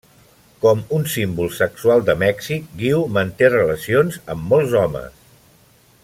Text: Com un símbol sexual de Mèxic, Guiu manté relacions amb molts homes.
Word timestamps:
Com 0.61 0.79
un 0.99 1.03
símbol 1.15 1.51
sexual 1.57 2.01
de 2.07 2.15
Mèxic, 2.23 2.65
Guiu 2.81 3.05
manté 3.21 3.51
relacions 3.59 4.17
amb 4.35 4.49
molts 4.55 4.77
homes. 4.85 5.25